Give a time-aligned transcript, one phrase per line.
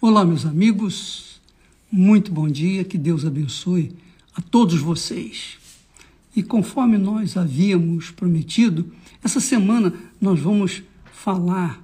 [0.00, 1.40] Olá, meus amigos,
[1.90, 3.96] muito bom dia, que Deus abençoe
[4.32, 5.58] a todos vocês.
[6.36, 8.92] E conforme nós havíamos prometido,
[9.24, 11.82] essa semana nós vamos falar,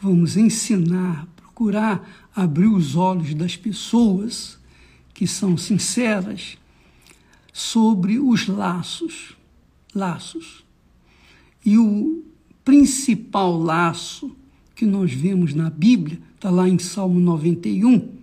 [0.00, 4.58] vamos ensinar, procurar abrir os olhos das pessoas
[5.12, 6.56] que são sinceras
[7.52, 9.36] sobre os laços.
[9.94, 10.64] Laços.
[11.66, 12.24] E o
[12.64, 14.34] principal laço
[14.82, 18.16] que nós vemos na Bíblia, está lá em Salmo 91,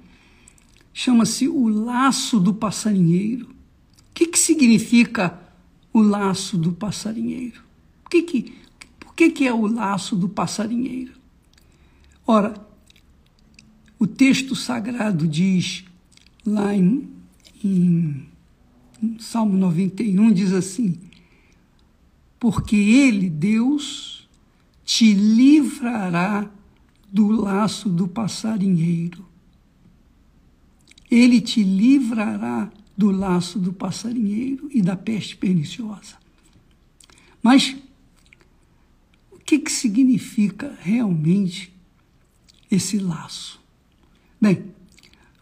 [0.93, 3.45] chama-se o laço do passarinheiro.
[3.45, 5.39] O que, que significa
[5.93, 7.61] o laço do passarinheiro?
[8.05, 8.53] O que que,
[8.99, 11.13] por que, que é o laço do passarinheiro?
[12.27, 12.53] Ora,
[13.97, 15.85] o texto sagrado diz
[16.45, 17.07] lá em,
[17.63, 18.27] em,
[19.01, 20.97] em Salmo 91, diz assim,
[22.37, 24.08] porque ele, Deus,
[24.89, 26.51] te livrará
[27.13, 29.23] do laço do passarinheiro.
[31.11, 36.17] Ele te livrará do laço do passarinheiro e da peste perniciosa.
[37.39, 37.75] Mas
[39.31, 41.71] o que, que significa realmente
[42.71, 43.61] esse laço?
[44.41, 44.73] Bem,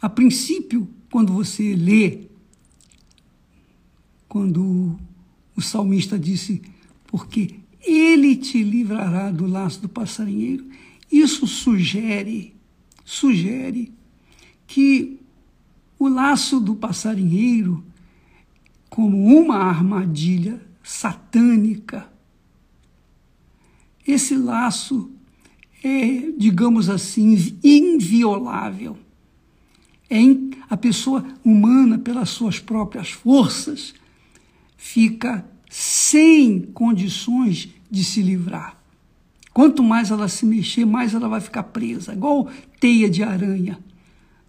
[0.02, 2.28] a princípio, quando você lê,
[4.28, 5.00] quando
[5.56, 6.62] o salmista disse,
[7.06, 10.66] porque ele te livrará do laço do passarinheiro.
[11.12, 12.56] Isso sugere,
[13.04, 13.94] sugere
[14.66, 15.20] que
[15.98, 17.84] o laço do passarinheiro,
[18.90, 22.12] como uma armadilha satânica,
[24.06, 25.12] esse laço
[25.84, 28.98] é, digamos assim, inviolável.
[30.10, 30.18] É
[30.70, 33.94] a pessoa humana, pelas suas próprias forças,
[34.78, 38.78] fica sem condições de se livrar.
[39.54, 42.48] Quanto mais ela se mexer, mais ela vai ficar presa, igual
[42.80, 43.80] teia de aranha.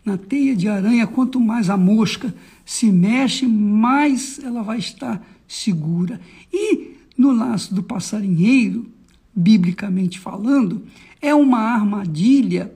[0.05, 6.21] Na teia de aranha, quanto mais a mosca se mexe, mais ela vai estar segura.
[6.53, 8.87] E no laço do passarinheiro,
[9.35, 10.85] biblicamente falando,
[11.21, 12.73] é uma armadilha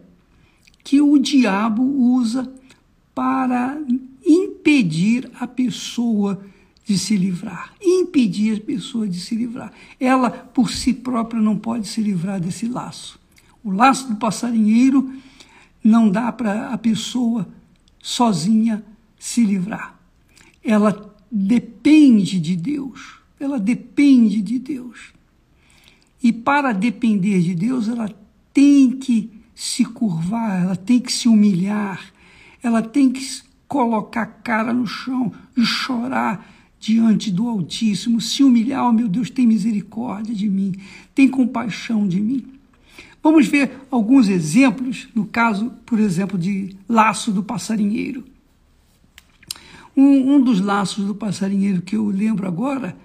[0.83, 2.53] que o diabo usa
[3.15, 3.79] para
[4.25, 6.45] impedir a pessoa
[6.85, 9.73] de se livrar, impedir a pessoa de se livrar.
[10.01, 13.21] Ela, por si própria, não pode se livrar desse laço.
[13.63, 15.13] O laço do passarinheiro
[15.83, 17.49] não dá para a pessoa
[18.01, 18.85] sozinha
[19.19, 19.99] se livrar.
[20.63, 23.19] Ela depende de Deus.
[23.39, 25.13] Ela depende de Deus.
[26.23, 28.09] E para depender de Deus, ela
[28.53, 32.13] tem que se curvar, ela tem que se humilhar,
[32.63, 36.47] ela tem que colocar a cara no chão e chorar
[36.83, 40.75] diante do Altíssimo, se humilhar, oh meu Deus, tem misericórdia de mim,
[41.15, 42.45] tem compaixão de mim.
[43.23, 48.25] Vamos ver alguns exemplos, no caso, por exemplo, de laço do passarinheiro.
[49.97, 52.97] Um, um dos laços do passarinheiro que eu lembro agora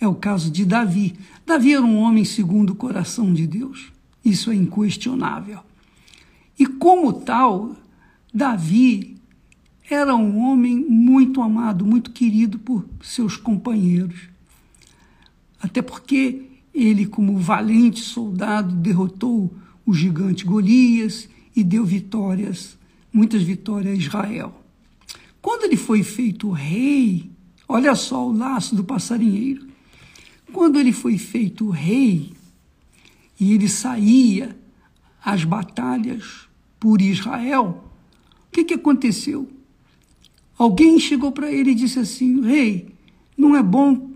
[0.00, 1.14] é o caso de Davi.
[1.44, 3.92] Davi era um homem segundo o coração de Deus,
[4.24, 5.58] isso é inquestionável.
[6.58, 7.76] E como tal,
[8.32, 9.15] Davi
[9.88, 14.28] era um homem muito amado, muito querido por seus companheiros.
[15.60, 16.42] Até porque
[16.74, 19.54] ele, como valente soldado, derrotou
[19.84, 22.76] o gigante Golias e deu vitórias,
[23.12, 24.62] muitas vitórias a Israel.
[25.40, 27.30] Quando ele foi feito rei,
[27.68, 29.66] olha só o laço do passarinheiro.
[30.52, 32.32] Quando ele foi feito rei
[33.38, 34.56] e ele saía
[35.24, 36.48] às batalhas
[36.78, 37.90] por Israel,
[38.48, 39.48] o que, que aconteceu?
[40.58, 42.88] Alguém chegou para ele e disse assim: Rei,
[43.36, 44.10] não é bom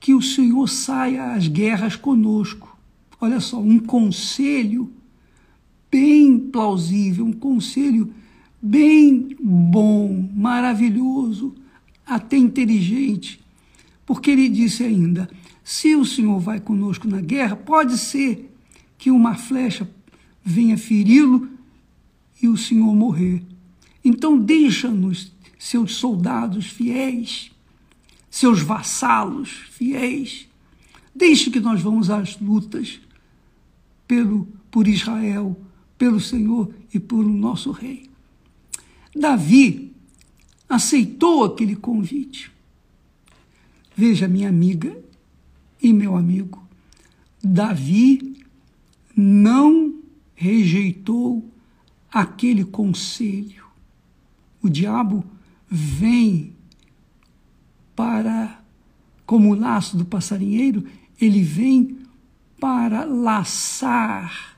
[0.00, 2.76] que o Senhor saia às guerras conosco.
[3.20, 4.90] Olha só, um conselho
[5.90, 8.12] bem plausível, um conselho
[8.60, 11.54] bem bom, maravilhoso,
[12.06, 13.40] até inteligente.
[14.06, 15.28] Porque ele disse ainda:
[15.62, 18.50] se o Senhor vai conosco na guerra, pode ser
[18.96, 19.88] que uma flecha
[20.42, 21.48] venha feri-lo
[22.42, 23.42] e o Senhor morrer.
[24.04, 27.50] Então deixa-nos seus soldados fiéis,
[28.30, 30.48] seus vassalos fiéis.
[31.14, 33.00] Deixe que nós vamos às lutas
[34.06, 35.56] pelo por Israel,
[35.96, 38.10] pelo Senhor e por nosso rei.
[39.14, 39.92] Davi
[40.68, 42.50] aceitou aquele convite.
[43.96, 44.98] Veja, minha amiga
[45.80, 46.66] e meu amigo,
[47.42, 48.44] Davi
[49.16, 49.94] não
[50.34, 51.48] rejeitou
[52.10, 53.64] aquele conselho.
[54.60, 55.24] O diabo
[55.74, 56.52] vem
[57.96, 58.62] para,
[59.26, 60.84] como o laço do passarinheiro,
[61.20, 61.98] ele vem
[62.60, 64.56] para laçar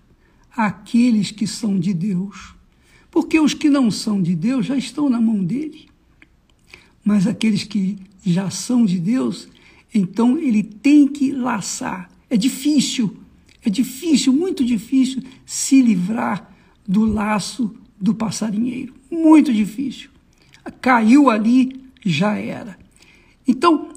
[0.54, 2.54] aqueles que são de Deus.
[3.10, 5.88] Porque os que não são de Deus já estão na mão dele.
[7.02, 9.48] Mas aqueles que já são de Deus,
[9.94, 12.10] então ele tem que laçar.
[12.28, 13.16] É difícil,
[13.64, 16.54] é difícil, muito difícil se livrar
[16.86, 18.94] do laço do passarinheiro.
[19.10, 20.10] Muito difícil.
[20.80, 22.78] Caiu ali, já era.
[23.46, 23.88] Então,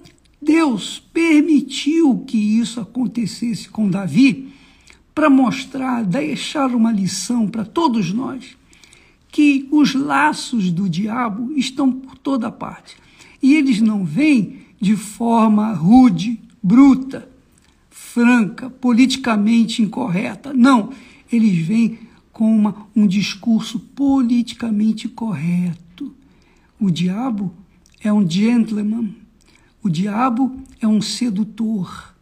[0.41, 4.53] Deus permitiu que isso acontecesse com Davi
[5.13, 8.57] para mostrar, deixar uma lição para todos nós,
[9.31, 12.95] que os laços do diabo estão por toda parte.
[13.41, 17.29] E eles não vêm de forma rude, bruta,
[17.89, 20.53] franca, politicamente incorreta.
[20.53, 20.91] Não,
[21.31, 21.99] eles vêm
[22.31, 26.15] com uma, um discurso politicamente correto.
[26.79, 27.53] O diabo
[28.01, 29.13] é um gentleman,
[29.83, 32.15] o diabo é um sedutor,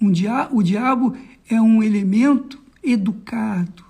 [0.00, 1.16] um dia, o diabo
[1.48, 3.84] é um elemento educado,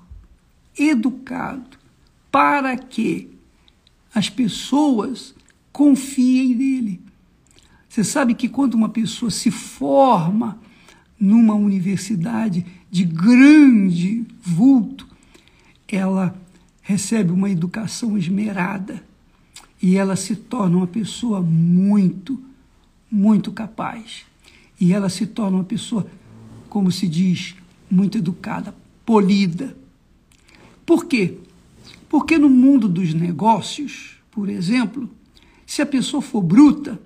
[0.79, 1.79] educado,
[2.31, 3.31] para que
[4.15, 5.35] as pessoas
[5.73, 7.01] confiem nele.
[7.89, 10.59] Você sabe que quando uma pessoa se forma
[11.19, 15.09] numa universidade de grande vulto,
[15.89, 16.39] ela
[16.83, 19.03] recebe uma educação esmerada
[19.83, 22.39] e ela se torna uma pessoa muito,
[23.11, 24.25] muito capaz.
[24.81, 26.07] E ela se torna uma pessoa
[26.69, 27.57] como se diz,
[27.91, 28.75] muito educada,
[29.05, 29.77] polida.
[30.87, 31.37] Por quê?
[32.09, 35.11] Porque no mundo dos negócios, por exemplo,
[35.67, 36.99] se a pessoa for bruta,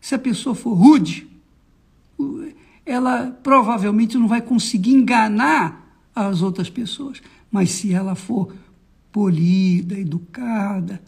[0.00, 1.26] se a pessoa for rude,
[2.84, 7.22] ela provavelmente não vai conseguir enganar as outras pessoas.
[7.50, 8.54] Mas se ela for
[9.10, 11.00] polida, educada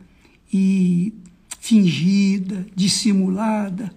[0.53, 1.13] e
[1.61, 3.93] fingida, dissimulada,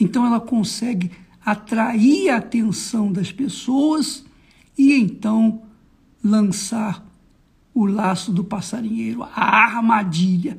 [0.00, 1.10] então ela consegue
[1.44, 4.24] atrair a atenção das pessoas
[4.76, 5.62] e então
[6.22, 7.06] lançar
[7.74, 10.58] o laço do passarinheiro, a armadilha.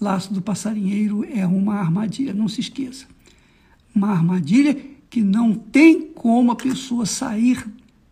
[0.00, 3.06] Laço do passarinheiro é uma armadilha, não se esqueça.
[3.94, 4.74] Uma armadilha
[5.08, 7.64] que não tem como a pessoa sair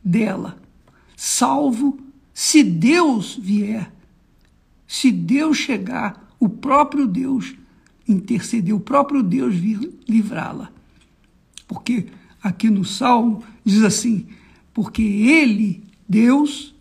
[0.05, 0.63] dela,
[1.17, 1.99] salvo
[2.33, 3.93] se Deus vier,
[4.93, 7.55] se Deus chegar, o próprio Deus
[8.06, 10.71] interceder, o próprio Deus vir livrá-la
[11.73, 12.09] porque
[12.43, 14.27] aqui no Salmo diz assim:
[14.75, 16.75] porque Ele, Deus,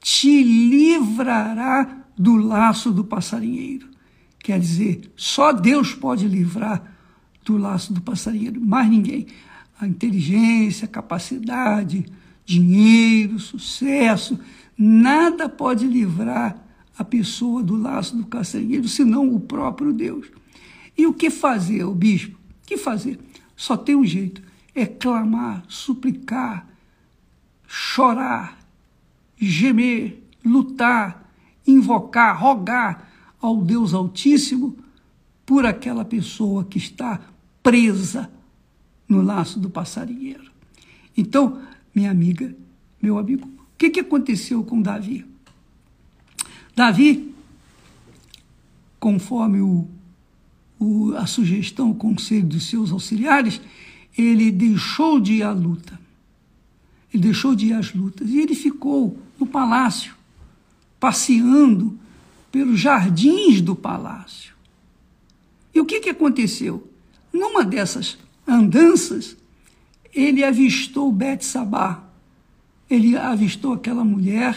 [0.00, 3.88] te livrará do laço do passarinheiro.
[4.40, 6.82] Quer dizer, só Deus pode livrar
[7.44, 9.28] do laço do passarinheiro, mais ninguém.
[9.78, 12.04] A inteligência, a capacidade,
[12.44, 14.38] dinheiro, sucesso,
[14.76, 16.66] nada pode livrar
[17.00, 20.26] a pessoa do laço do passarinheiro, senão o próprio Deus.
[20.98, 22.36] E o que fazer, o bispo?
[22.62, 23.18] O que fazer?
[23.56, 24.42] Só tem um jeito:
[24.74, 26.68] é clamar, suplicar,
[27.66, 28.58] chorar,
[29.34, 31.32] gemer, lutar,
[31.66, 33.10] invocar, rogar
[33.40, 34.76] ao Deus Altíssimo
[35.46, 37.18] por aquela pessoa que está
[37.62, 38.30] presa
[39.08, 40.50] no laço do passarinheiro.
[41.16, 41.62] Então,
[41.94, 42.54] minha amiga,
[43.00, 45.29] meu amigo, o que, que aconteceu com Davi?
[46.80, 47.34] Davi,
[48.98, 49.88] conforme o
[50.80, 53.60] o, a sugestão, o conselho dos seus auxiliares,
[54.16, 56.00] ele deixou de ir à luta.
[57.12, 58.30] Ele deixou de ir às lutas.
[58.30, 60.14] E ele ficou no palácio,
[60.98, 61.98] passeando
[62.50, 64.54] pelos jardins do palácio.
[65.74, 66.88] E o que, que aconteceu?
[67.30, 68.16] Numa dessas
[68.48, 69.36] andanças,
[70.14, 72.04] ele avistou Betsabá.
[72.88, 74.56] Ele avistou aquela mulher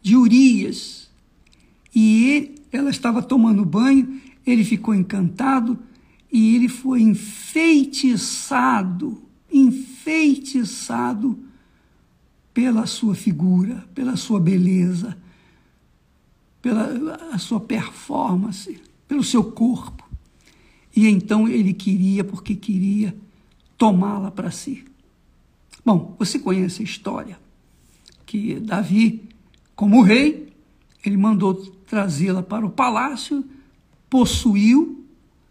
[0.00, 1.01] de Urias.
[1.94, 5.78] E ela estava tomando banho ele ficou encantado
[6.30, 11.38] e ele foi enfeitiçado, enfeitiçado
[12.52, 15.16] pela sua figura, pela sua beleza,
[16.60, 20.02] pela a sua performance, pelo seu corpo.
[20.94, 23.16] E então ele queria, porque queria,
[23.78, 24.84] tomá-la para si.
[25.84, 27.40] Bom, você conhece a história
[28.26, 29.22] que Davi,
[29.74, 30.52] como rei,
[31.04, 31.54] ele mandou
[31.92, 33.44] trazê-la para o palácio
[34.08, 35.04] possuiu,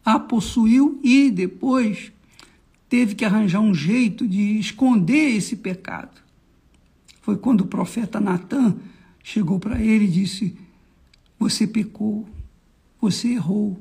[0.03, 2.12] a possuiu e depois
[2.89, 6.19] teve que arranjar um jeito de esconder esse pecado.
[7.21, 8.75] Foi quando o profeta Natan
[9.24, 10.57] chegou para ele e disse:
[11.38, 12.27] Você pecou,
[13.00, 13.79] você errou.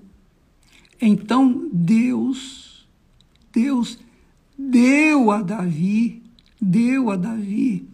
[1.00, 2.86] Então Deus,
[3.50, 3.98] Deus
[4.58, 6.22] deu a Davi,
[6.60, 7.88] deu a Davi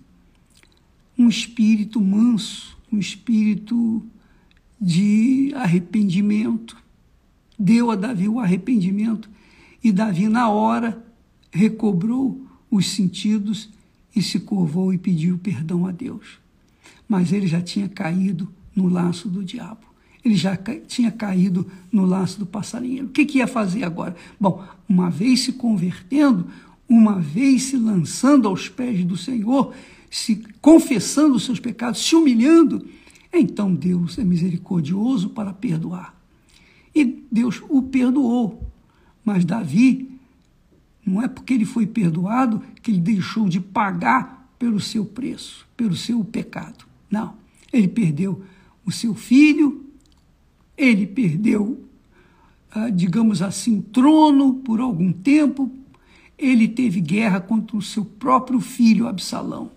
[1.17, 4.05] um espírito manso, um espírito
[4.81, 6.77] de arrependimento.
[7.59, 9.29] Deu a Davi o arrependimento
[9.87, 11.01] e Davi, na hora,
[11.53, 13.69] recobrou os sentidos
[14.17, 16.41] e se curvou e pediu perdão a Deus.
[17.09, 19.87] Mas ele já tinha caído no laço do diabo.
[20.25, 23.07] Ele já tinha caído no laço do passarinheiro.
[23.07, 24.17] O que, que ia fazer agora?
[24.41, 26.49] Bom, uma vez se convertendo,
[26.89, 29.73] uma vez se lançando aos pés do Senhor,
[30.11, 32.85] se confessando os seus pecados, se humilhando,
[33.39, 36.15] então Deus é misericordioso para perdoar.
[36.95, 38.67] E Deus o perdoou.
[39.25, 40.11] Mas Davi,
[41.05, 45.95] não é porque ele foi perdoado que ele deixou de pagar pelo seu preço, pelo
[45.95, 46.85] seu pecado.
[47.11, 47.35] Não.
[47.73, 48.43] Ele perdeu
[48.85, 49.85] o seu filho,
[50.77, 51.85] ele perdeu,
[52.71, 55.71] ah, digamos assim, trono por algum tempo,
[56.39, 59.71] ele teve guerra contra o seu próprio filho Absalão.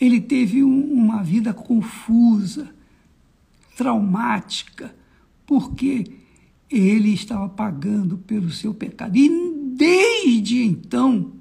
[0.00, 2.74] Ele teve um, uma vida confusa,
[3.76, 4.94] traumática,
[5.46, 6.10] porque
[6.70, 9.16] ele estava pagando pelo seu pecado.
[9.16, 9.28] E
[9.74, 11.32] desde então,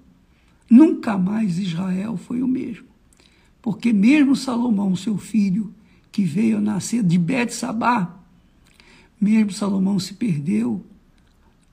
[0.69, 2.87] nunca mais Israel foi o mesmo.
[3.61, 5.73] Porque mesmo Salomão, seu filho,
[6.11, 8.19] que veio nascer de Bet-Sabá,
[9.19, 10.83] mesmo Salomão se perdeu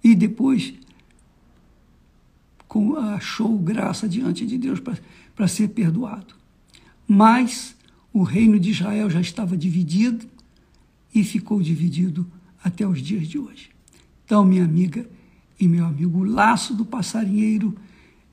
[0.04, 0.74] e depois
[3.14, 4.78] achou graça diante de Deus
[5.34, 6.34] para ser perdoado.
[7.06, 7.74] Mas
[8.12, 10.26] o reino de Israel já estava dividido
[11.14, 12.30] e ficou dividido
[12.62, 13.70] até os dias de hoje.
[14.24, 15.08] Então, minha amiga
[15.58, 17.74] e meu amigo, o laço do passarinheiro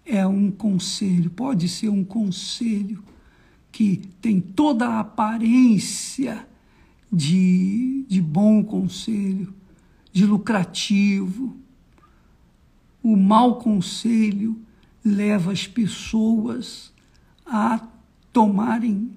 [0.06, 3.04] é um conselho, pode ser um conselho
[3.72, 6.48] que tem toda a aparência
[7.12, 9.54] de, de bom conselho,
[10.14, 11.58] de lucrativo.
[13.02, 14.60] O mau conselho
[15.04, 16.94] leva as pessoas
[17.46, 17.88] a
[18.32, 19.12] tomarem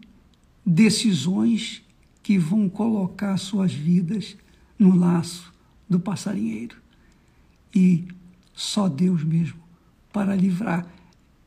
[0.64, 1.82] decisões
[2.28, 4.36] que vão colocar suas vidas
[4.78, 5.50] no laço
[5.88, 6.76] do passarinheiro.
[7.74, 8.04] E
[8.52, 9.58] só Deus mesmo
[10.12, 10.86] para livrar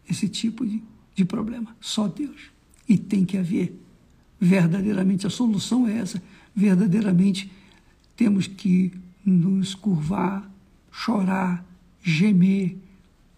[0.10, 0.82] esse tipo de,
[1.14, 1.76] de problema.
[1.80, 2.50] Só Deus.
[2.90, 3.80] E tem que haver
[4.40, 6.20] verdadeiramente, a solução é essa,
[6.56, 7.52] verdadeiramente
[8.16, 8.92] temos que
[9.24, 10.50] nos curvar,
[10.92, 11.64] chorar,
[12.02, 12.76] gemer,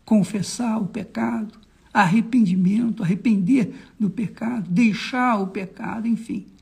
[0.06, 1.60] confessar o pecado,
[1.94, 6.53] arrependimento, arrepender do pecado, deixar o pecado, enfim.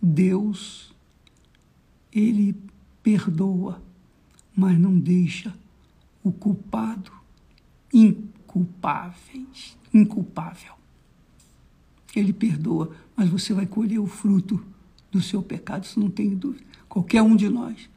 [0.00, 0.94] Deus,
[2.12, 2.56] Ele
[3.02, 3.82] perdoa,
[4.56, 5.54] mas não deixa
[6.22, 7.12] o culpado
[7.92, 10.74] inculpáveis, inculpável.
[12.14, 14.64] Ele perdoa, mas você vai colher o fruto
[15.10, 16.64] do seu pecado, isso não tem dúvida.
[16.88, 17.88] Qualquer um de nós,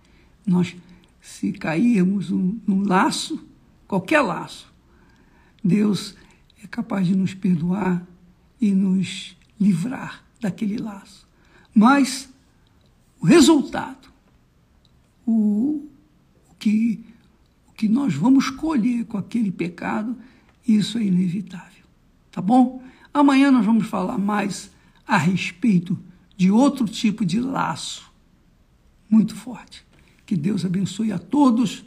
[0.46, 0.76] nós
[1.22, 3.44] se cairmos num, num laço,
[3.88, 4.72] qualquer laço,
[5.64, 6.16] Deus
[6.64, 8.06] é capaz de nos perdoar
[8.60, 11.28] e nos livrar daquele laço.
[11.74, 12.30] Mas
[13.20, 14.10] o resultado,
[15.26, 15.88] o,
[16.50, 17.04] o, que,
[17.70, 20.18] o que nós vamos colher com aquele pecado,
[20.68, 21.86] isso é inevitável.
[22.32, 22.84] Tá bom?
[23.14, 24.72] Amanhã nós vamos falar mais
[25.06, 25.98] a respeito
[26.38, 28.12] de outro tipo de laço
[29.10, 29.86] muito forte.
[30.26, 31.84] Que Deus abençoe a todos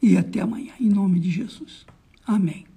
[0.00, 1.84] e até amanhã, em nome de Jesus.
[2.24, 2.69] Amém.